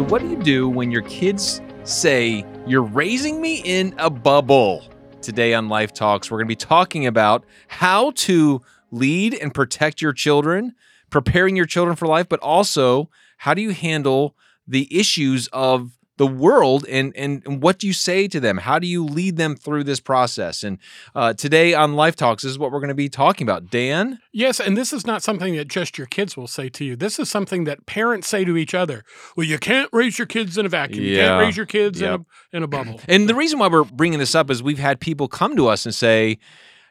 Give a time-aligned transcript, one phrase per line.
[0.00, 4.82] So, what do you do when your kids say, You're raising me in a bubble?
[5.20, 10.00] Today on Life Talks, we're going to be talking about how to lead and protect
[10.00, 10.74] your children,
[11.10, 14.34] preparing your children for life, but also how do you handle
[14.66, 15.90] the issues of
[16.20, 19.38] the world and, and and what do you say to them how do you lead
[19.38, 20.76] them through this process and
[21.14, 24.18] uh, today on life talks this is what we're going to be talking about dan
[24.32, 26.94] Yes, and this is not something that just your kids will say to you.
[26.94, 29.02] This is something that parents say to each other.
[29.36, 31.04] Well, you can't raise your kids in a vacuum.
[31.04, 32.08] You can't raise your kids Yep.
[32.08, 33.00] in a in a bubble.
[33.08, 35.84] and the reason why we're bringing this up is we've had people come to us
[35.84, 36.38] and say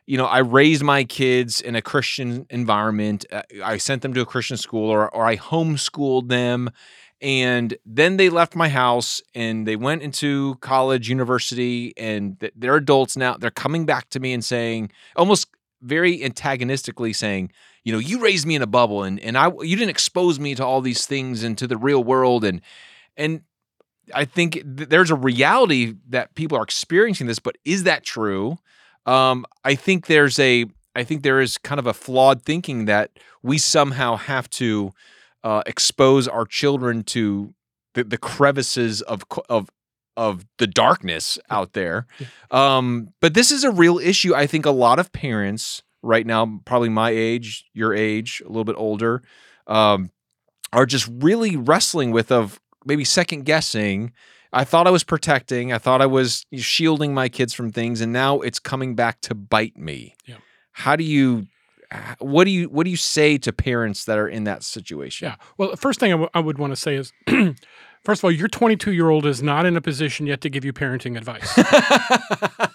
[0.06, 4.22] you know i raised my kids in a christian environment uh, i sent them to
[4.22, 6.72] a christian school or, or i homeschooled them
[7.22, 13.18] and then they left my house and they went into college university and they're adults
[13.18, 13.36] now.
[13.36, 15.48] They're coming back to me and saying almost
[15.82, 17.52] very antagonistically saying
[17.84, 20.54] you know you raised me in a bubble and and i you didn't expose me
[20.54, 22.44] to all these things and to the real world.
[22.44, 22.62] And
[23.16, 23.42] and
[24.14, 28.58] i think th- there's a reality that people are experiencing this but is that true?
[29.06, 33.12] Um i think there's a i think there is kind of a flawed thinking that
[33.42, 34.92] we somehow have to
[35.44, 37.54] uh, expose our children to
[37.94, 39.70] the, the crevices of of
[40.18, 42.06] of the darkness out there.
[42.52, 44.36] Um, but this is a real issue.
[44.36, 48.66] I think a lot of parents right now, probably my age, your age, a little
[48.66, 49.22] bit older,
[49.68, 50.12] um,
[50.74, 54.12] are just really wrestling with of maybe second guessing.
[54.52, 55.72] I thought I was protecting.
[55.72, 59.36] I thought I was shielding my kids from things, and now it's coming back to
[59.36, 60.16] bite me.
[60.26, 60.38] Yeah.
[60.72, 61.48] How do you?
[62.20, 62.70] What do you?
[62.70, 65.28] What do you say to parents that are in that situation?
[65.28, 65.36] Yeah.
[65.58, 67.12] Well, the first thing I, w- I would want to say is,
[68.04, 70.64] first of all, your 22 year old is not in a position yet to give
[70.64, 71.52] you parenting advice.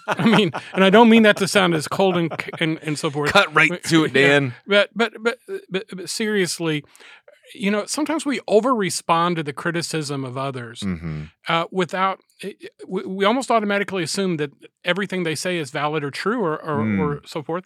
[0.07, 3.09] I mean, and I don't mean that to sound as cold and and, and so
[3.09, 3.31] forth.
[3.31, 4.27] Cut right to it, Yeah.
[4.27, 4.53] Dan.
[4.67, 5.37] But but but
[5.69, 6.83] but, but seriously,
[7.53, 11.23] you know, sometimes we over respond to the criticism of others Mm-hmm.
[11.47, 12.19] uh, without.
[12.87, 14.51] We, we almost automatically assume that
[14.83, 16.99] everything they say is valid or true or or, Mm.
[16.99, 17.63] or so forth,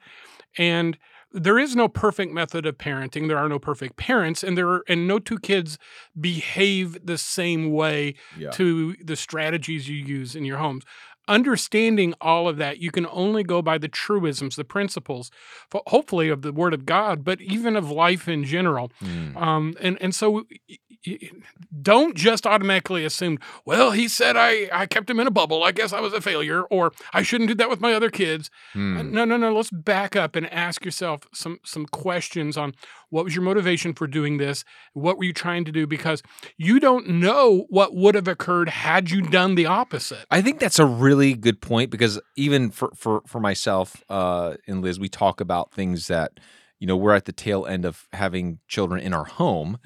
[0.58, 0.98] and
[1.32, 3.28] there is no perfect method of parenting.
[3.28, 5.78] There are no perfect parents, and there are, and no two kids
[6.20, 8.50] behave the same way Yeah.
[8.52, 10.84] to the strategies you use in your homes.
[11.28, 15.30] Understanding all of that, you can only go by the truisms, the principles,
[15.72, 18.92] hopefully of the Word of God, but even of life in general.
[19.00, 19.36] Mm.
[19.40, 20.46] Um, and and so,
[21.82, 23.40] don't just automatically assume.
[23.66, 25.64] Well, he said I I kept him in a bubble.
[25.64, 28.50] I guess I was a failure, or I shouldn't do that with my other kids.
[28.76, 29.12] Mm.
[29.12, 29.54] No, no, no.
[29.54, 32.74] Let's back up and ask yourself some some questions on
[33.10, 34.64] what was your motivation for doing this?
[34.94, 35.88] What were you trying to do?
[35.88, 36.22] Because
[36.58, 40.26] you don't know what would have occurred had you done the opposite.
[40.30, 44.82] I think that's a really good point because even for for for myself uh, and
[44.82, 46.40] Liz, we talk about things that
[46.80, 49.80] you know we're at the tail end of having children in our home,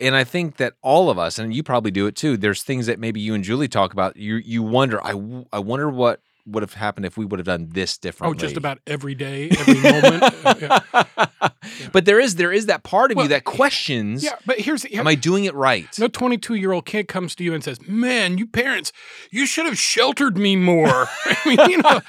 [0.00, 2.36] and I think that all of us, and you probably do it too.
[2.36, 4.16] There's things that maybe you and Julie talk about.
[4.16, 5.12] You you wonder, i
[5.52, 8.36] i wonder what would have happened if we would have done this differently.
[8.36, 10.34] Oh, just about every day, every moment.
[10.44, 11.48] Uh, yeah.
[11.92, 14.84] But there is there is that part of Well, you that questions, yeah, but here's
[14.92, 15.88] am I doing it right?
[15.98, 18.92] No 22 year old kid comes to you and says, Man, you parents,
[19.30, 20.86] you should have sheltered me more.
[21.24, 22.00] I mean, you know,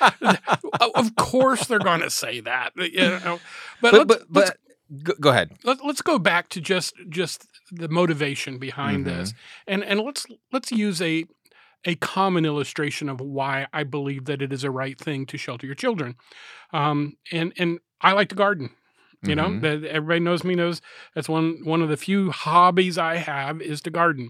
[0.96, 2.72] of course they're going to say that.
[2.76, 3.40] You know?
[3.82, 4.58] But, but but, but
[5.04, 5.52] go, go ahead.
[5.64, 9.34] let, let's go back to just just the motivation behind this.
[9.68, 11.26] And and let's let's use a
[11.86, 15.66] a common illustration of why I believe that it is a right thing to shelter
[15.68, 16.16] your children.
[16.74, 18.70] Um, and and I like to garden.
[19.24, 19.62] You know, Mhm.
[19.62, 20.82] that everybody knows me knows
[21.16, 24.30] that's one one of the few hobbies I have is to garden.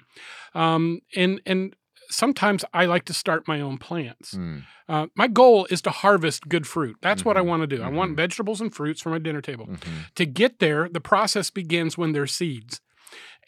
[0.53, 1.75] Um, and and
[2.09, 4.33] sometimes I like to start my own plants.
[4.33, 4.63] Mm.
[4.87, 6.97] Uh, my goal is to harvest good fruit.
[7.01, 7.45] That's what I Mhm.
[7.47, 7.81] want to do.
[7.81, 8.17] I want Mhm.
[8.17, 9.67] vegetables and fruits for my dinner table.
[9.67, 10.13] Mhm.
[10.15, 12.81] To get there, the process begins when they're seeds.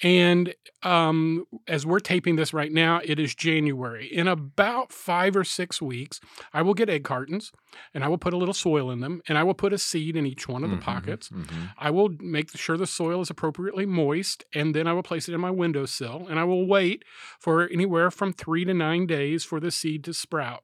[0.03, 0.53] And
[0.83, 4.05] um, as we're taping this right now, it is January.
[4.07, 6.19] In about five or six weeks,
[6.53, 7.51] I will get egg cartons
[7.93, 10.15] and I will put a little soil in them and I will put a seed
[10.15, 10.81] in each one of the Mhm.
[10.81, 11.29] pockets.
[11.29, 11.71] Mhm.
[11.79, 15.33] I will make sure the soil is appropriately moist and then I will place it
[15.33, 17.03] in my windowsill and I will wait
[17.39, 20.63] for anywhere from three to nine days for the seed to sprout.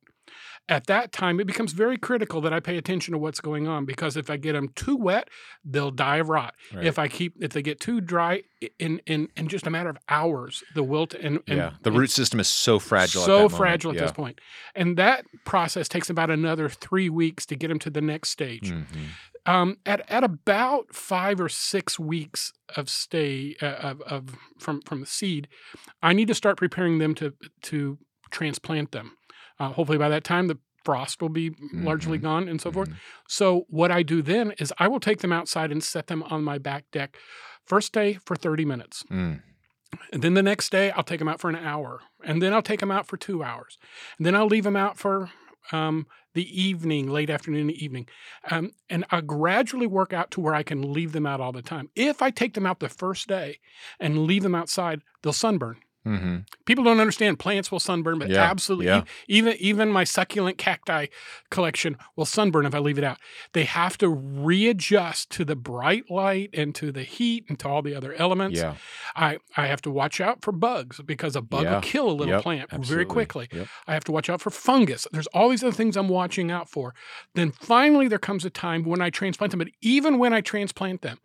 [0.69, 3.85] At that time, it becomes very critical that I pay attention to what's going on
[3.85, 5.29] because if I get them too wet,
[5.65, 6.53] they'll die of rot.
[6.73, 6.85] Right.
[6.85, 8.43] If I keep, if they get too dry,
[8.79, 12.11] in in in just a matter of hours, the wilt and, and yeah, the root
[12.11, 13.21] system is so fragile.
[13.21, 13.53] at so moment.
[13.53, 14.01] fragile at yeah.
[14.03, 14.39] this point,
[14.73, 18.71] and that process takes about another three weeks to get them to the next stage
[18.71, 18.85] Mhm.
[19.45, 25.01] um, at at about five or six weeks of stay uh, of, of from from
[25.01, 25.49] the seed,
[26.01, 27.33] I need to start preparing them to
[27.63, 27.97] to
[28.31, 29.17] transplant them.
[29.59, 32.23] Uh, hopefully, by that time, the frost will be largely Mhm.
[32.23, 32.89] gone and so forth.
[32.89, 32.95] Mhm.
[33.27, 36.43] So, what I do then is I will take them outside and set them on
[36.43, 37.17] my back deck.
[37.65, 39.03] First day for 30 minutes.
[39.09, 39.41] Mm.
[40.11, 42.01] And then the next day, I'll take them out for an hour.
[42.23, 43.77] And then I'll take them out for two hours.
[44.17, 45.29] And then I'll leave them out for
[45.71, 48.07] um, the evening, late afternoon, evening.
[48.51, 51.61] Um, and I gradually work out to where I can leave them out all the
[51.61, 51.89] time.
[51.95, 53.59] If I take them out the first day
[53.99, 55.77] and leave them outside, they'll sunburn.
[56.05, 56.37] Mm-hmm.
[56.65, 59.03] People don't understand plants will sunburn, but Yeah, absolutely, yeah.
[59.27, 61.07] even even my succulent cacti
[61.49, 63.19] collection will sunburn if I leave it out.
[63.53, 67.81] They have to readjust to the bright light and to the heat and to all
[67.81, 68.59] the other elements.
[68.59, 68.75] Yeah.
[69.15, 71.75] I I have to watch out for bugs because a bug Yeah.
[71.75, 73.47] will kill a little Yep, plant very quickly.
[73.51, 73.67] Yep.
[73.87, 75.07] I have to watch out for fungus.
[75.11, 76.93] There's all these other things I'm watching out for.
[77.35, 79.59] Then finally, there comes a time when I transplant them.
[79.59, 81.19] But even when I transplant them,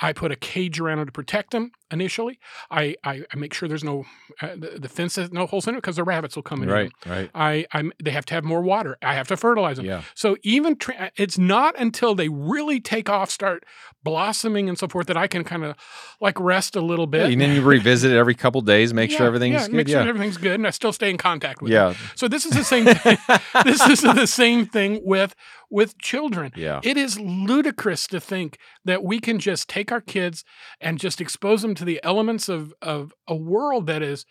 [0.00, 2.38] I put a cage around them to protect them initially.
[2.70, 4.04] I, I, I make sure there's no
[4.40, 6.68] uh, the, the fence has no holes in it because the rabbits will come in.
[6.68, 6.92] Right.
[7.06, 7.30] Right.
[7.34, 8.96] I I'm, they have to have more water.
[9.02, 9.86] I have to fertilize them.
[9.86, 10.02] Yeah.
[10.14, 13.64] So even tra- it's not until they really take off, start
[14.02, 15.76] blossoming and so forth, that I can kind of
[16.20, 17.30] like rest a little bit.
[17.30, 19.76] and then you revisit it every couple days, make sure Yeah, everything's yeah, good.
[19.76, 20.08] Make sure yeah.
[20.08, 21.92] everything's good, and I still stay in contact with them.
[21.92, 21.98] Yeah.
[22.14, 22.84] So this is the same.
[22.94, 23.18] thing.
[23.64, 25.34] this is the same thing with
[25.70, 26.52] with children.
[26.56, 26.80] Yeah.
[26.82, 30.44] It is ludicrous to think that we can just take our kids
[30.80, 34.24] and just expose them to the elements of of a world that is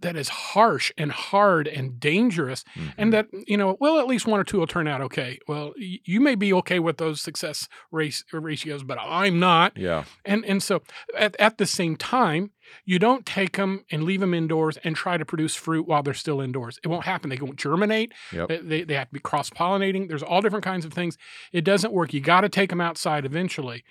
[0.00, 2.92] that is harsh and hard and dangerous Mhm.
[2.98, 5.72] and that you know well at least one or two will turn out okay well
[5.78, 10.02] y- you may be okay with those success race ratios but i'm not yeah.
[10.24, 10.82] and and so
[11.16, 12.50] at, at the same time
[12.84, 16.14] you don't take them and leave them indoors and try to produce fruit while they're
[16.14, 16.78] still indoors.
[16.82, 17.30] It won't happen.
[17.30, 18.12] They won't germinate.
[18.32, 18.48] Yep.
[18.62, 20.08] they, they, have to be cross-pollinating.
[20.08, 21.18] There's all different kinds of things.
[21.52, 22.12] It doesn't work.
[22.12, 23.84] You got to take them outside eventually.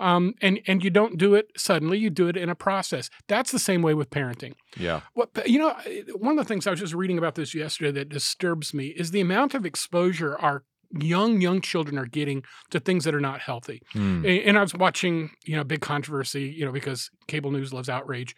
[0.00, 1.98] Um, and and you don't do it suddenly.
[1.98, 3.10] You do it in a process.
[3.26, 4.54] That's the same way with parenting.
[4.76, 5.00] Yeah.
[5.14, 5.76] what you know?
[6.16, 9.10] One of the things I was just reading about this yesterday that disturbs me is
[9.10, 10.62] the amount of exposure our
[10.92, 13.82] young young children are getting to things that are not healthy.
[13.94, 14.46] Mm.
[14.46, 18.34] And I was watching, you know, big controversy, you know, because cable news loves outrage.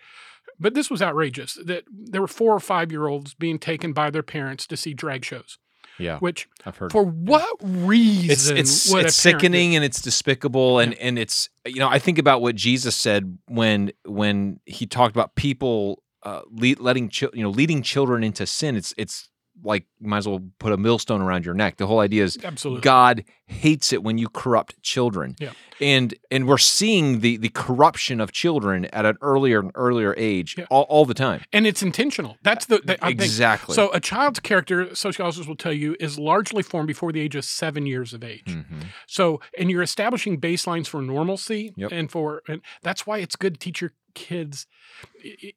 [0.58, 4.11] But this was outrageous that there were four or five year olds being taken by
[4.11, 5.58] their parents to see drag shows,
[5.99, 6.19] Yeah.
[6.19, 6.93] which I've heard.
[6.93, 11.88] for what reason it's it's it's sickening and it's despicable and and it's you know
[11.88, 17.11] I think about what Jesus said when when he talked about people uh lead, letting
[17.32, 19.29] you know leading children into sin it's it's
[19.62, 22.80] like might as well put a millstone around your neck the whole idea is Absolutely.
[22.82, 25.50] God hates it when you corrupt children Yeah.
[25.80, 30.54] and and we're seeing the the corruption of children at an earlier and earlier age
[30.56, 30.66] Yeah.
[30.70, 32.36] all, all the time And it's intentional.
[32.42, 36.18] That's the, the I think exactly So a child's character, sociologists will tell you, is
[36.18, 38.44] largely formed before the age of seven years of age.
[38.46, 38.86] Mhm.
[39.06, 41.92] So, and you're establishing baselines for normalcy, Yep.
[41.92, 44.66] and for and that's why it's good to teach your kids,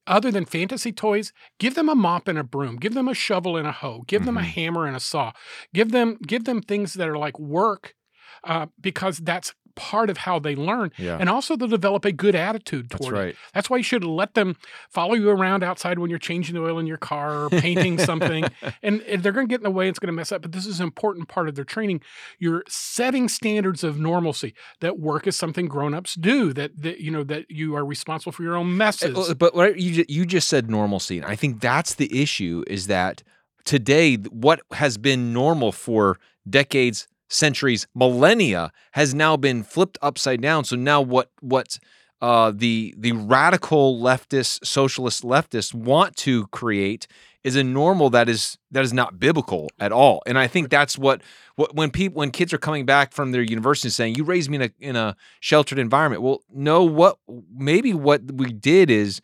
[0.07, 3.57] other than fantasy toys, give them a mop and a broom, give them a shovel
[3.57, 4.45] and a hoe, give them a Mhm.
[4.55, 5.31] hammer and a saw,
[5.73, 7.95] give them give them things that are like work,
[8.43, 12.35] uh, because that's part of how they learn, yeah and also they'll develop a good
[12.35, 13.17] attitude that's toward it.
[13.17, 14.55] right That's why you should let them
[14.89, 18.45] follow you around outside when you're changing the oil in your car or painting something.
[18.81, 19.87] And, they're going to get in the way.
[19.87, 20.41] It's going to mess up.
[20.41, 22.01] But this is an important part of their training.
[22.39, 24.53] You're setting standards of normalcy.
[24.81, 26.53] That work is something grown-ups do.
[26.53, 29.17] That, that you know that you are responsible for your own messes.
[29.17, 32.63] Uh, But what you you just said normalcy, and I think that's the issue.
[32.67, 33.23] Is that
[33.65, 40.63] today what has been normal for decades, centuries, millennia has now been flipped upside down.
[40.63, 41.79] So now what what
[42.21, 47.05] uh, the the radical leftist, socialist leftists want to create
[47.43, 50.21] is a normal that is that is not biblical at all.
[50.25, 51.21] And I think that's what
[51.55, 54.55] what when people when kids are coming back from their university saying you raised me
[54.55, 56.21] in a in a sheltered environment.
[56.21, 57.17] Well, no, what
[57.53, 59.19] maybe what we did is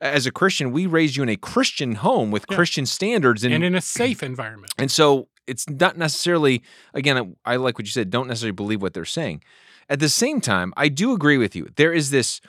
[0.00, 2.56] as a Christian, we raised you in a Christian home with Yeah.
[2.56, 4.72] Christian standards and in a safe environment.
[4.78, 6.62] and so it's not necessarily,
[6.94, 9.42] again, I like what you said, don't necessarily believe what they're saying.
[9.88, 11.68] At the same time, I do agree with you.
[11.76, 12.40] There is this,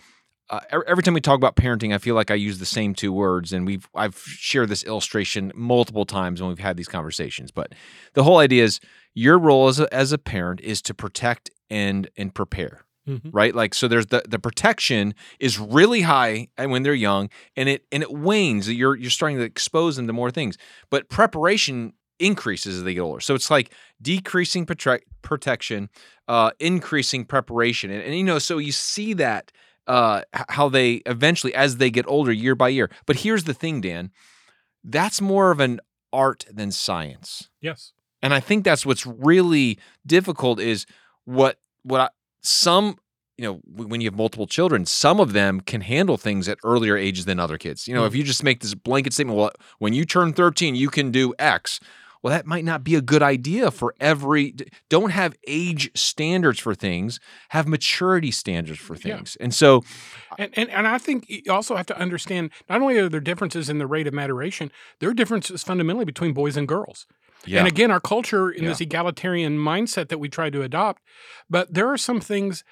[0.50, 3.13] uh, every time we talk about parenting, I feel like I use the same two
[3.13, 3.54] words.
[3.54, 7.51] And we've, I've shared this illustration multiple times when we've had these conversations.
[7.51, 7.74] But
[8.13, 8.80] the whole idea is
[9.13, 13.30] your role as a, as a parent is to protect and, and prepare Mhm.
[13.32, 17.86] right like so there's the the protection is really high when they're young and it
[17.89, 20.58] and it wanes you're you're starting to expose them to more things
[20.89, 23.72] but preparation increases as they get older so it's like
[24.02, 24.66] decreasing
[25.22, 25.90] protection
[26.28, 29.52] uh increasing preparation and, and you know so you see that
[29.88, 33.82] uh how they eventually as they get older year by year but here's the thing
[33.82, 34.12] dan
[34.84, 35.80] that's more of an
[36.14, 37.92] art than science Yes.
[38.22, 40.86] and I think that's what's really difficult is
[41.26, 42.10] what what I,
[42.42, 42.98] some
[43.38, 46.98] you know when you have multiple children, some of them can handle things at earlier
[46.98, 47.88] ages than other kids.
[47.88, 50.90] You know, if you just make this blanket statement, well, when you turn 13, you
[50.90, 51.80] can do X.
[52.24, 54.56] well, that might not be a good idea for every.
[54.90, 57.20] Don't have age standards for things.
[57.50, 59.18] Have maturity standards for Yeah.
[59.18, 59.38] things.
[59.40, 59.84] And so,
[60.38, 63.70] And, and and I think you also have to understand not only are there differences
[63.70, 67.06] in the rate of maturation, there are differences fundamentally between boys and girls.
[67.46, 68.70] yeah, And again, our culture in Yeah.
[68.70, 71.02] this egalitarian mindset that we try to adopt,
[71.50, 72.64] but there are some things,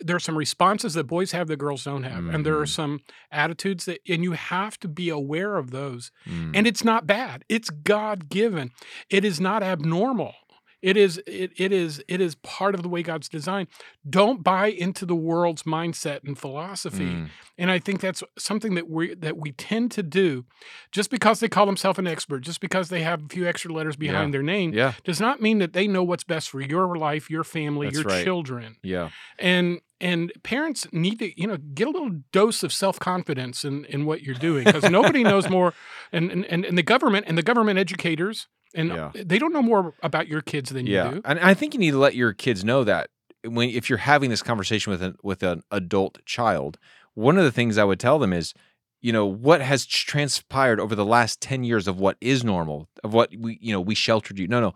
[0.00, 2.68] there are some responses that boys have that girls don't have, and there are Mhm.
[2.74, 3.00] some
[3.30, 6.10] attitudes that, and you have to be aware of those.
[6.26, 6.52] Mm.
[6.54, 8.72] And it's not bad; it's God given.
[9.10, 10.34] It is not abnormal.
[10.82, 13.68] It is it, it is it is part of the way God's designed.
[14.08, 17.06] Don't buy into the world's mindset and philosophy.
[17.06, 17.28] Mm.
[17.58, 20.44] And I think that's something that we that we tend to do
[20.92, 23.96] just because they call themselves an expert, just because they have a few extra letters
[23.96, 27.30] behind their name, yeah, does not mean that they know what's best for your life,
[27.30, 28.24] your family, That's your right.
[28.24, 28.76] children.
[28.82, 33.84] yeah, And and parents need to, you know, get a little dose of self-confidence in,
[33.86, 35.72] in what you're doing because nobody knows more
[36.12, 39.10] and, and and the government and the government educators and Yeah.
[39.14, 41.08] they don't know more about your kids than yeah.
[41.08, 41.22] you do.
[41.24, 43.08] And I think you need to let your kids know that
[43.44, 46.78] when if you're having this conversation with an with an adult child,
[47.14, 48.52] one of the things I would tell them is,
[49.00, 53.14] you know, what has transpired over the last ten years of what is normal, of
[53.14, 54.46] what we, you know, we sheltered you.
[54.48, 54.74] No, no,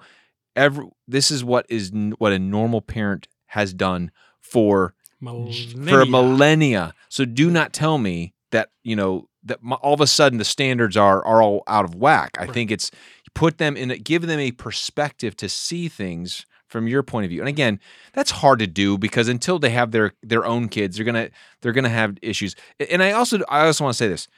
[0.56, 4.10] every this is what is what a normal parent has done
[4.40, 6.06] for for Millennia.
[6.06, 6.94] millennia.
[7.08, 10.96] So do not tell me that you know that all of a sudden the standards
[10.96, 12.32] are are all out of whack.
[12.38, 12.54] I Right.
[12.54, 12.90] think it's
[13.34, 17.30] put them in, a, give them a perspective to see things from your point of
[17.30, 17.40] view.
[17.40, 17.80] And again,
[18.12, 21.30] that's hard to do because until they have their their own kids, they're gonna
[21.62, 22.54] they're gonna have issues.
[22.90, 24.28] And I also I also want to say this: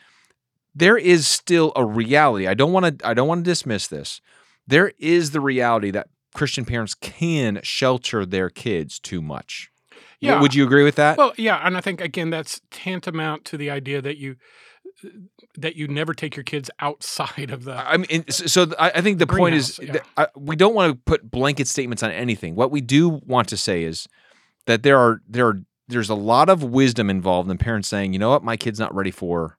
[0.75, 2.47] there is still a reality.
[2.47, 4.21] I don't want to I don't want to dismiss this.
[4.67, 9.71] There is the reality that Christian parents can shelter their kids too much.
[10.21, 10.41] Yeah.
[10.41, 11.19] Would you agree with that?
[11.19, 14.37] Well, yeah, and I think again that's tantamount to the idea that you
[15.57, 19.19] that you never take your kids outside of the I mean, so I I think
[19.19, 22.55] the point is that I, we don't want to put blanket statements on anything.
[22.55, 24.09] What we do want to say is
[24.67, 28.19] that there are there are there's a lot of wisdom involved in parents saying, you
[28.19, 29.59] know what, my kid's not ready for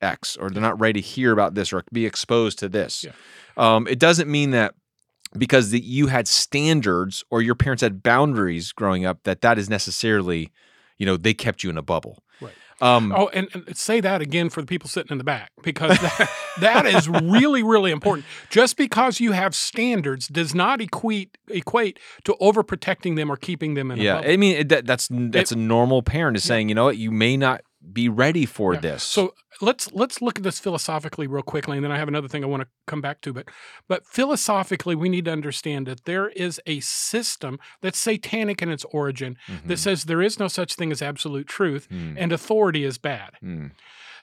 [0.00, 3.04] X, or they're not ready to hear about this, or be exposed to this.
[3.04, 3.12] Yeah.
[3.56, 4.74] Um, it doesn't mean that
[5.36, 9.68] because that you had standards or your parents had boundaries growing up that that is
[9.68, 10.50] necessarily,
[10.98, 12.22] you know, they kept you in a bubble.
[12.40, 12.52] Right.
[12.80, 15.98] Um, Oh, and, and say that again for the people sitting in the back because
[16.00, 18.26] that, that is really, really important.
[18.50, 23.90] Just because you have standards does not equate equate to overprotecting them or keeping them
[23.90, 24.30] in a yeah, bubble.
[24.30, 26.48] I mean it, that, that's that's a normal parent is Yeah.
[26.48, 27.62] saying, you know what, you may not
[27.92, 28.80] be ready for Yeah.
[28.80, 29.02] this.
[29.02, 32.42] So let's let's look at this philosophically real quickly, and then I have another thing
[32.42, 33.32] I want to come back to.
[33.32, 33.48] But
[33.88, 38.84] but philosophically, we need to understand that there is a system that's satanic in its
[38.86, 39.36] origin
[39.66, 39.78] that Mhm.
[39.78, 43.32] says there is no such thing as absolute truth, Mm, and authority is bad.
[43.42, 43.70] mm,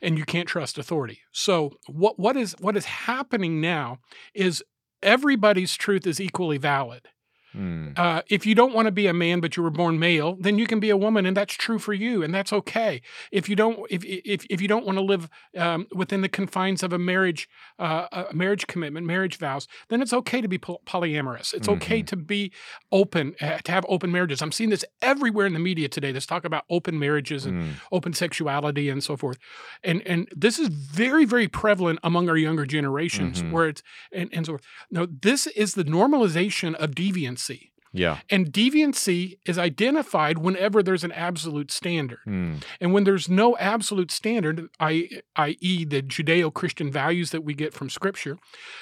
[0.01, 1.21] and you can't trust authority.
[1.31, 3.99] So what what is what is happening now
[4.33, 4.63] is
[5.03, 7.07] everybody's truth is equally valid.
[7.55, 7.97] Mm.
[7.97, 10.57] Uh, if you don't want to be a man but you were born male, then
[10.57, 13.01] you can be a woman, and that's true for you, and that's okay.
[13.31, 16.83] If you don't if if, if you don't want to live um, within the confines
[16.83, 20.79] of a marriage uh, a marriage commitment, marriage vows, then it's okay to be poly-
[20.85, 21.53] polyamorous.
[21.53, 22.51] It's okay to be
[22.91, 24.41] open uh, to have open marriages.
[24.41, 26.11] I'm seeing this everywhere in the media today.
[26.11, 27.73] This talk about open marriages and Mm.
[27.91, 29.37] open sexuality and so forth.
[29.83, 33.51] And and this is very, very prevalent among our younger generations Mhm.
[33.51, 34.63] where it's and, and so forth.
[34.89, 36.95] Now, this is the normalization of
[37.41, 37.70] deviancy.
[37.93, 38.19] Yeah.
[38.29, 42.19] And deviancy is identified whenever there's an absolute standard.
[42.25, 42.63] Mm.
[42.79, 47.73] And when there's no absolute standard, i- i.e., the Judeo Christian values that we get
[47.73, 48.37] from Scripture,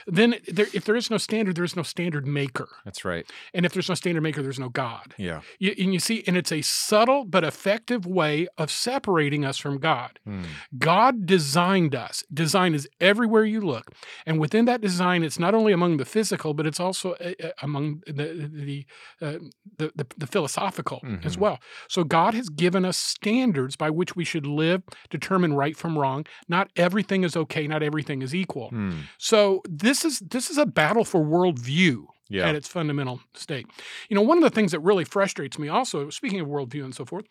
[0.05, 2.69] then there, if there is no standard, there is no standard maker.
[2.85, 3.25] That's right.
[3.53, 5.15] And if there's no standard maker, there's no God.
[5.17, 5.41] Yeah.
[5.57, 9.79] You, and you see, and it's a subtle but effective way of separating us from
[9.79, 10.19] God.
[10.27, 10.45] Mm.
[10.77, 12.23] God designed us.
[12.33, 13.91] Design is everywhere you look,
[14.25, 17.49] and within that design, it's not only among the physical, but it's also uh, uh,
[17.61, 18.85] among the the,
[19.21, 19.37] uh,
[19.77, 21.39] the the the philosophical as Mhm.
[21.39, 21.59] well.
[21.87, 26.25] So God has given us standards by which we should live, determine right from wrong.
[26.47, 27.67] Not everything is okay.
[27.67, 28.71] Not everything is equal.
[28.71, 29.03] Mm.
[29.17, 32.47] So this is this is a battle for worldview Yeah.
[32.47, 33.65] at its fundamental state.
[34.09, 36.93] You know, one of the things that really frustrates me also, speaking of worldview and
[36.95, 37.25] so forth,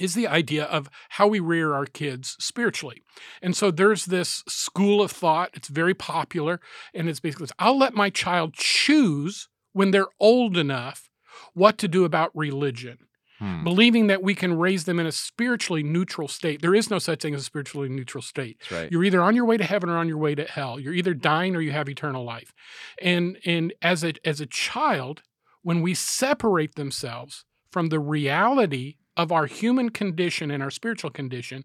[0.00, 3.02] is the idea of how we rear our kids spiritually.
[3.42, 6.60] And so there's this school of thought, it's very popular,
[6.94, 11.08] and it's basically I'll let my child choose when they're old enough
[11.54, 12.98] what to do about religion
[13.38, 13.62] Hmm.
[13.62, 16.60] believing that we can raise them in a spiritually neutral state.
[16.60, 18.60] There is no such thing as a spiritually neutral state.
[18.68, 18.90] Right.
[18.90, 20.80] You're either on your way to heaven or on your way to hell.
[20.80, 22.52] You're either dying or you have eternal life.
[23.00, 25.22] And and as a as a child,
[25.62, 31.62] when we separate themselves from the reality of our human condition and our spiritual condition,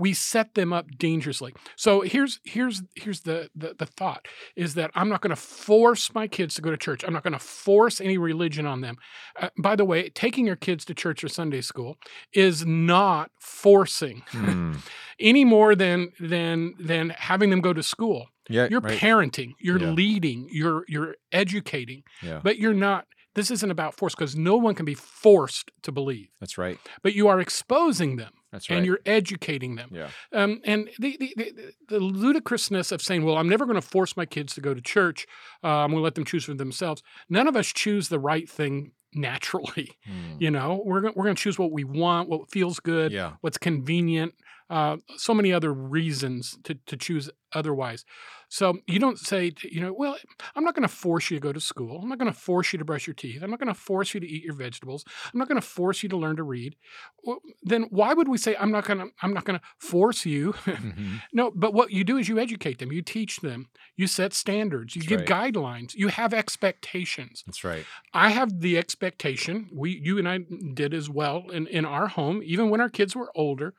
[0.00, 1.52] we set them up dangerously.
[1.76, 4.26] So here's here's here's the the, the thought
[4.56, 7.04] is that I'm not going to force my kids to go to church.
[7.04, 8.96] I'm not going to force any religion on them.
[9.40, 11.96] Uh, by the way, taking your kids to church or Sunday school
[12.32, 14.74] is not forcing Hmm.
[15.20, 18.26] any more than than than having them go to school.
[18.48, 18.98] Yeah, You're right.
[18.98, 19.90] parenting, you're Yeah.
[19.92, 23.06] leading, you're you're educating, yeah, but you're not.
[23.36, 26.78] This isn't about force because no one can be forced to believe, that's right.
[27.04, 28.76] but you are exposing them That's right.
[28.78, 29.90] and you're educating them.
[29.92, 33.86] yeah, Um, and the, the, the, the ludicrousness of saying, well, I'm never going to
[33.86, 35.26] force my kids to go to church.
[35.62, 37.02] Uh, I'm going to let them choose for themselves.
[37.28, 39.90] None of us choose the right thing naturally.
[40.06, 40.36] Hmm.
[40.38, 43.58] You know, we're, we're going to choose what we want, what feels good, yeah, what's
[43.58, 44.34] convenient,
[44.68, 48.04] uh, so many other reasons to, to choose otherwise.
[48.52, 50.16] So you don't say, you know, well,
[50.56, 52.00] I'm not going to force you to go to school.
[52.02, 53.42] I'm not going to force you to brush your teeth.
[53.42, 55.04] I'm not going to force you to eat your vegetables.
[55.32, 56.74] I'm not going to force you to learn to read.
[57.22, 60.26] Well, then why would we say I'm not going to I'm not going to force
[60.26, 60.52] you?
[60.80, 61.22] Mhm.
[61.32, 64.96] no, but what you do is you educate them, you teach them, you set standards,
[64.96, 65.52] you That's give right.
[65.54, 67.42] guidelines, you have expectations.
[67.46, 67.86] that's right.
[68.12, 70.38] I have the expectation, we you and I
[70.74, 73.74] did as well in, in our home, even when our kids were older.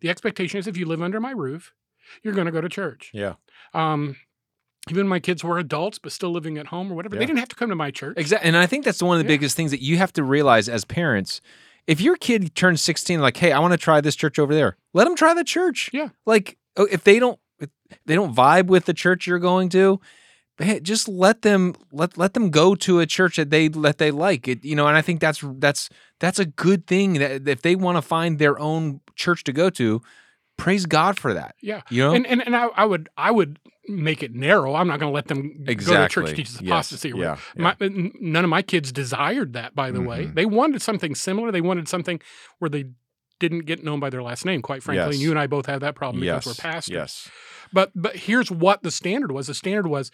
[0.00, 1.72] The expectation is if you live under my roof,
[2.22, 3.10] you're going to go to church.
[3.12, 3.34] Yeah,
[3.74, 4.16] Um,
[4.90, 7.20] even my kids were adults but still living at home or whatever, Yeah.
[7.20, 8.14] they didn't have to come to my church.
[8.16, 8.46] exactly.
[8.46, 9.36] And I think that's one of the Yeah.
[9.36, 11.40] biggest things that you have to realize as parents.
[11.86, 14.76] If your kid turns 16, like, hey, I want to try this church over there,
[14.94, 15.90] let them try the church.
[15.92, 16.08] Yeah.
[16.24, 17.70] Like, oh, if they don't, if
[18.06, 20.00] they don't vibe with the church you're going to,
[20.58, 24.10] hey, just let them let let them go to a church that they that they
[24.10, 24.48] like.
[24.48, 25.88] It, you know, and I think that's that's
[26.20, 29.70] that's a good thing that if they want to find their own church to go
[29.70, 30.00] to,
[30.56, 31.54] praise God for that.
[31.60, 31.82] Yeah.
[31.90, 33.58] You know, And and, and I, I would I would
[33.88, 34.74] make it narrow.
[34.74, 36.24] I'm not going to let them go to exactly.
[36.24, 36.68] church teaches Yes.
[36.68, 37.12] apostasy.
[37.12, 37.36] or Yeah.
[37.54, 37.62] yeah.
[37.62, 37.76] My,
[38.20, 40.26] none of my kids desired that, by the way.
[40.26, 40.34] Mhm.
[40.34, 41.52] They wanted something similar.
[41.52, 42.20] They wanted something
[42.58, 42.86] where they
[43.38, 45.04] didn't get known by their last name, quite frankly.
[45.04, 45.14] Yes.
[45.14, 46.44] And you and I both have that problem yes.
[46.44, 46.92] because we're pastors.
[46.94, 47.30] Yes.
[47.72, 49.46] But but here's what the standard was.
[49.46, 50.10] The standard was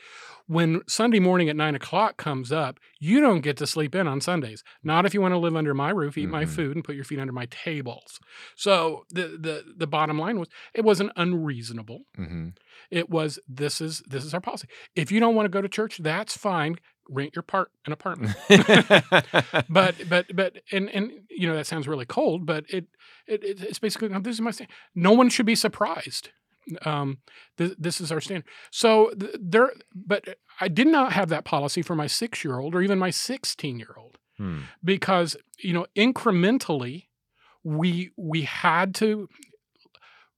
[0.46, 4.20] when Sunday morning at nine o'clock comes up, you don't get to sleep in on
[4.20, 4.62] Sundays.
[4.82, 6.48] Not if you want to live under my roof, eat my Mhm.
[6.48, 8.18] food, and put your feet under my tables.
[8.56, 12.00] So the the the bottom line was it wasn't unreasonable.
[12.16, 12.48] hmm
[12.90, 14.68] It was this is this is our policy.
[14.96, 16.76] If you don't want to go to church, that's fine.
[17.08, 18.34] Rent your part an apartment.
[19.68, 22.86] but but but and and you know that sounds really cold, but it,
[23.26, 24.70] it it- it's basically this is my stand.
[24.94, 26.30] No one should be surprised.
[26.84, 27.18] Um,
[27.58, 28.44] th- this is our standard.
[28.70, 32.74] So th- there, but I did not have that policy for my six year old
[32.74, 34.60] or even my sixteen year old Hmm.
[34.82, 37.08] because you know incrementally
[37.62, 39.28] we we had to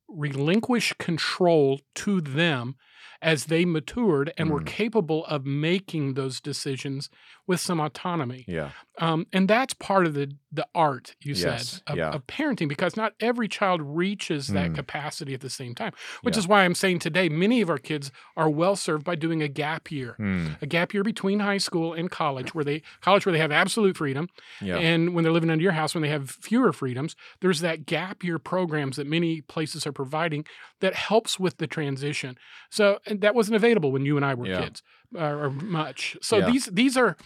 [0.08, 2.76] relinquish control to them
[3.22, 4.66] as they matured and were Mm.
[4.66, 7.08] capable of making those decisions
[7.46, 8.70] with some autonomy yeah.
[8.98, 12.10] um, and that's part of the the art you Yes, said of, yeah.
[12.10, 14.74] of parenting because not every child reaches that Mm.
[14.76, 16.40] capacity at the same time which Yeah.
[16.40, 19.48] is why i'm saying today many of our kids are well served by doing a
[19.48, 20.46] gap year Hmm.
[20.62, 23.96] a gap year between high school and college where they college where they have absolute
[23.96, 24.28] freedom
[24.60, 24.76] Yeah.
[24.78, 28.22] and when they're living under your house when they have fewer freedoms there's that gap
[28.22, 30.42] year programs that many places are providing
[30.80, 32.36] that helps with the transition
[32.70, 34.62] so and that wasn't available when you and i were Yeah.
[34.62, 34.82] kids
[35.16, 36.50] uh, or much so Yeah.
[36.50, 37.16] these these are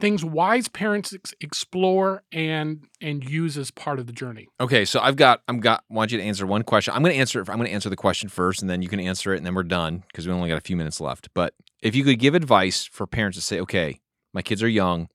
[0.00, 4.98] things wise parents ex- explore and and use as part of the journey Okay, so
[5.00, 6.94] I've got I'm got want you to answer one question.
[6.94, 7.48] I'm going to answer it.
[7.50, 9.54] I'm going to answer the question first, and then you can answer it, and then
[9.54, 11.28] we're done because we only got a few minutes left.
[11.34, 14.00] But if you could give advice for parents to say, okay,
[14.32, 15.08] my kids are young,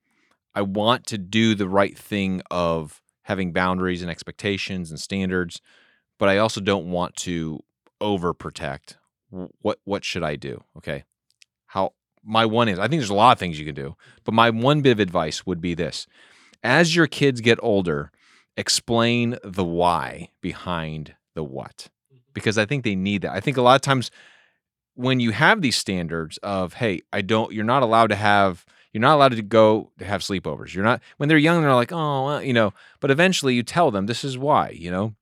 [0.53, 5.61] I want to do the right thing of having boundaries and expectations and standards,
[6.19, 7.59] but I also don't want to
[8.01, 8.95] overprotect.
[9.31, 10.63] Wh- What what should I do?
[10.77, 11.03] Okay,
[11.67, 14.33] how my one is I think there's a lot of things you can do, but
[14.33, 16.07] my one bit of advice would be this:
[16.63, 18.11] as your kids get older
[18.57, 22.17] explain the why behind the what mm-hmm.
[22.33, 23.31] because i think they need that.
[23.31, 24.09] I think a lot of times
[24.95, 29.01] when you have these standards of hey i don't you're not allowed to have you're
[29.01, 30.73] not allowed to go to have sleepovers.
[30.73, 33.91] You're not when they're young they're like oh well, you know but eventually you tell
[33.91, 35.13] them this is why you know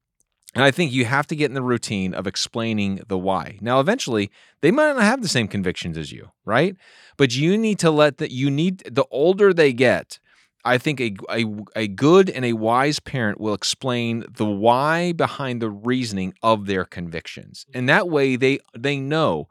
[0.56, 3.80] and i think you have to get in the routine of explaining the why now
[3.80, 6.76] eventually they might not have the same convictions as you right
[7.18, 10.20] but you need to let that you need the older they get
[10.66, 15.62] I think a, a, a good and a wise parent will explain the why behind
[15.62, 17.66] the reasoning of their convictions.
[17.70, 17.78] Mm-hmm.
[17.78, 19.48] And that way they they know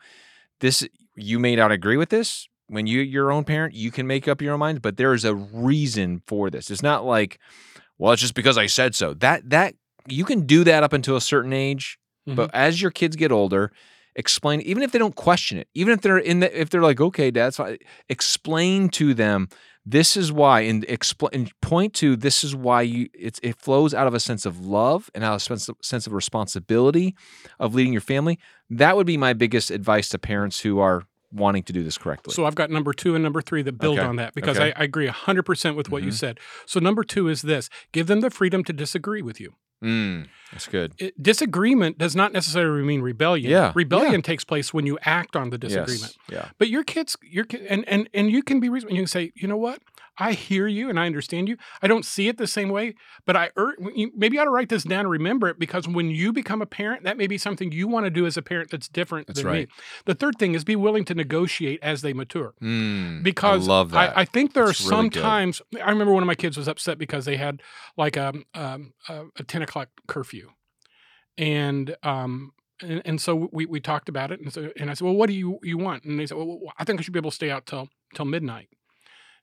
[0.58, 2.48] this you may not agree with this.
[2.66, 5.24] When you your own parent, you can make up your own mind, but there is
[5.24, 6.68] a reason for this.
[6.68, 7.38] It's not like,
[7.96, 9.14] well, it's just because I said so.
[9.14, 9.76] That that
[10.08, 13.70] you can do that up until a certain age, but as your kids get older,
[14.16, 17.00] explain even if they don't question it, even if they're in the if they're like,
[17.00, 19.48] okay, dad, that's fine, explain to them
[19.86, 24.06] This is why, and explain, point to this is why you it's it flows out
[24.06, 27.14] of a sense of love and out of a sense of, sense of responsibility
[27.58, 28.38] of leading your family.
[28.70, 32.32] That would be my biggest advice to parents who are wanting to do this correctly.
[32.32, 34.06] So I've got number two and number three that build Okay.
[34.06, 34.72] on that because Okay.
[34.74, 36.14] I, I agree 100% with what you Mhm.
[36.14, 36.40] said.
[36.64, 39.54] So number two is this give them the freedom to disagree with you.
[39.84, 40.94] Mm, that's good.
[40.98, 43.50] It, disagreement does not necessarily mean rebellion.
[43.50, 46.16] Yeah, Rebellion takes place when you act on the disagreement.
[46.28, 46.44] Yes.
[46.44, 46.48] Yeah.
[46.58, 48.96] But your kids, your kid, and and and you can be reasonable.
[48.96, 49.80] You can say, you know what?
[50.16, 51.56] I hear you and I understand you.
[51.82, 52.94] I don't see it the same way,
[53.26, 53.50] but I
[53.94, 56.62] you- maybe I ought to write this down and remember it because when you become
[56.62, 59.26] a parent, that may be something you want to do as a parent that's different
[59.26, 59.68] That's than right.
[59.68, 59.74] me.
[60.04, 63.90] The third thing is be willing to negotiate as they mature Mm, because I love
[63.90, 64.16] that.
[64.16, 65.22] I, I think there are That's really some good.
[65.22, 65.60] times.
[65.82, 67.60] I remember one of my kids was upset because they had
[67.96, 70.50] like a um, a, a ten o'clock curfew,
[71.36, 75.04] and um and, and so we, we talked about it, and so and I said,
[75.04, 76.04] well, what do you you want?
[76.04, 78.24] And they said, well, I think I should be able to stay out till till
[78.24, 78.68] midnight.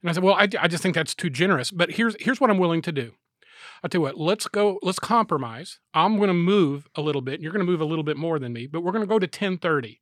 [0.02, 1.70] And I said, well, I, I just think that's too generous.
[1.70, 3.12] But here's here's what I'm willing to do.
[3.82, 5.78] I'll tell you what, let's go, let's compromise.
[5.92, 7.40] I'm going to move a little bit.
[7.40, 9.18] You're going to move a little bit more than me, but we're going to go
[9.18, 10.00] to 1030.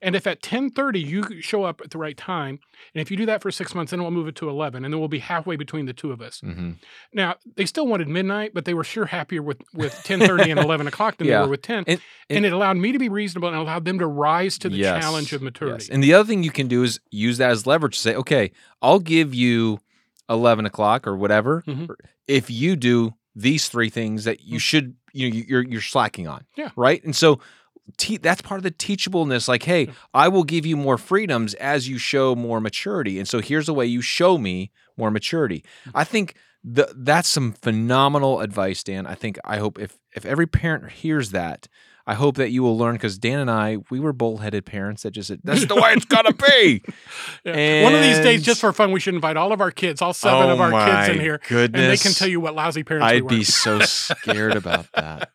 [0.00, 2.60] And if at 1030 you show up at the right time,
[2.94, 4.92] and if you do that for six months, then we'll move it to 11, and
[4.94, 6.40] then we'll be halfway between the two of us.
[6.40, 6.72] hmm
[7.12, 10.86] Now, they still wanted midnight, but they were sure happier with, with 1030 and 11
[10.86, 11.38] o'clock than Yeah.
[11.40, 11.84] they were with 10.
[11.86, 14.76] And- And, it allowed me to be reasonable and allowed them to rise to the
[14.76, 15.84] Yes, challenge of maturity.
[15.84, 15.88] Yes.
[15.90, 18.52] And the other thing you can do is use that as leverage to say, okay,
[18.82, 19.80] I'll give you
[20.28, 21.88] 11 o'clock or whatever Mhm.
[22.26, 24.60] if you do these three things that you Mhm.
[24.60, 26.44] should, you know, you're, you're slacking on.
[26.56, 26.70] Yeah.
[26.76, 27.02] Right.
[27.04, 27.40] And so
[27.96, 29.48] te- that's part of the teachableness.
[29.48, 33.18] Like, hey, I will give you more freedoms as you show more maturity.
[33.18, 35.64] And so here's the way you show me more maturity.
[35.94, 36.12] I mm-hmm.
[36.12, 39.06] think the, that's some phenomenal advice, Dan.
[39.06, 41.68] I think, I hope if, if every parent hears that,
[42.08, 45.10] I hope that you will learn because Dan and I, we were bullheaded parents that
[45.10, 46.82] just said, that's the way it's gotta be.
[47.44, 47.82] Yeah.
[47.84, 50.14] One of these days, just for fun, we should invite all of our kids, all
[50.14, 51.80] seven of Oh our kids in here, Goodness.
[51.80, 53.28] and they can tell you what lousy parents we I'd were.
[53.28, 55.30] be so scared about that.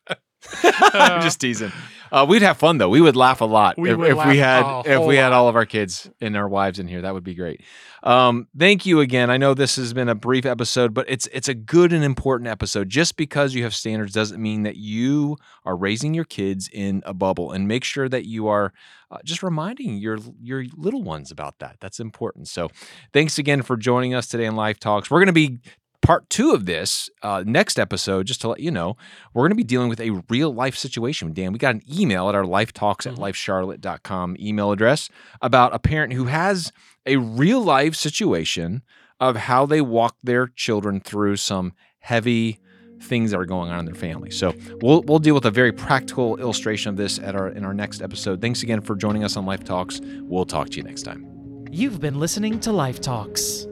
[0.63, 1.71] Uh, I'm just teasing.
[2.11, 2.89] Uh, we'd have fun though.
[2.89, 5.33] We would laugh a lot We if, if we had if we had lot.
[5.33, 7.01] all of our kids and our wives in here.
[7.01, 7.61] That would be great.
[8.03, 9.31] Um, thank you again.
[9.31, 12.49] I know this has been a brief episode, but it's it's a good and important
[12.49, 12.89] episode.
[12.89, 17.13] Just because you have standards doesn't mean that you are raising your kids in a
[17.15, 17.51] bubble.
[17.51, 18.73] And make sure that you are
[19.09, 21.77] uh, just reminding your your little ones about that.
[21.79, 22.47] That's important.
[22.47, 22.69] So,
[23.11, 25.09] thanks again for joining us today in Life Talks.
[25.09, 25.59] We're going to be
[26.03, 28.27] part two of this uh, next episode.
[28.27, 28.95] Just to let you know,
[29.33, 31.33] we're going to be dealing with a real life situation.
[31.33, 33.19] Dan, we got an email at our Life Talks at Mhm.
[33.19, 35.09] lifecharlotte.com email address
[35.41, 36.71] about a parent who has
[37.05, 38.83] a real life situation
[39.19, 42.59] of how they walk their children through some heavy
[43.01, 44.31] things that are going on in their family.
[44.31, 47.73] So we'll we'll deal with a very practical illustration of this at our in our
[47.73, 48.39] next episode.
[48.41, 49.99] Thanks again for joining us on Life Talks.
[50.21, 51.25] We'll talk to you next time.
[51.71, 53.67] You've been listening to Life Talks.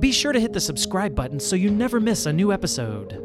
[0.00, 3.22] Be sure to hit the subscribe button so you never miss a new episode.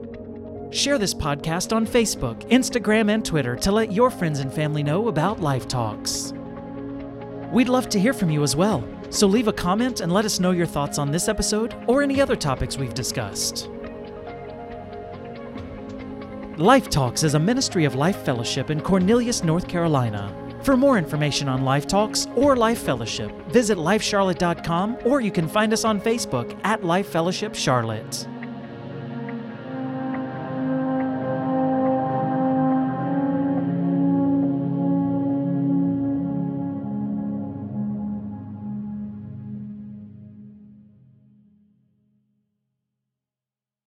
[0.71, 5.09] Share this podcast on Facebook, Instagram, and Twitter to let your friends and family know
[5.09, 6.33] about Life Talks.
[7.51, 10.39] We'd love to hear from you as well, so leave a comment and let us
[10.39, 13.69] know your thoughts on this episode or any other topics we've discussed.
[16.55, 20.40] Life Talks is a ministry of Life Fellowship in Cornelius, North Carolina.
[20.63, 25.73] For more information on Life Talks or Life Fellowship, visit lifecharlotte.com or you can find
[25.73, 28.27] us on Facebook at Life Fellowship Charlotte.